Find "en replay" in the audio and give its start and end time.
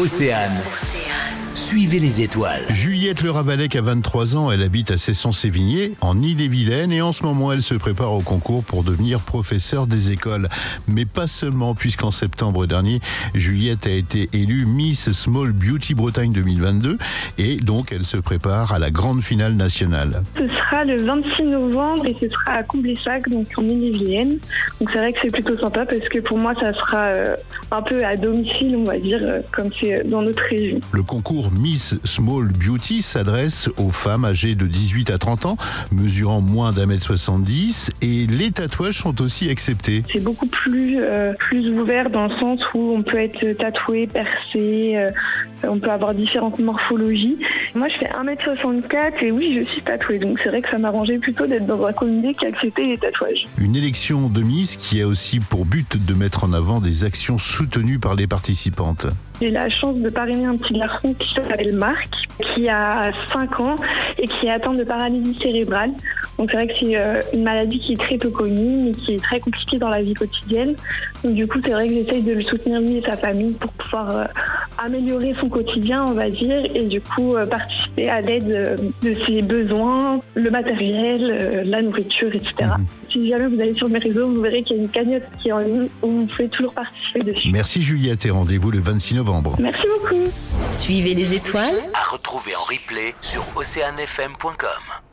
92.56-93.14